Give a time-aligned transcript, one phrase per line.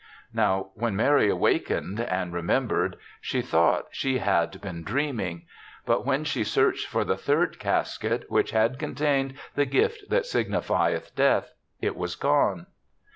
[0.33, 4.83] Now when Mary wakened and re membered, she thought she had been %^^^;>.\ri' 6o THE
[4.83, 5.45] SEVENTH CHRISTMAS dreaming.
[5.85, 10.25] But when she searched for the third casket, which had con tained the gift that
[10.25, 12.65] signifieth Death, it was gone.